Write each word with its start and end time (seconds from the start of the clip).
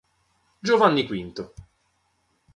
Giovanni 0.63 1.05
V 1.05 1.29